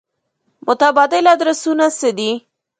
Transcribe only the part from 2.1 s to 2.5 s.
دي.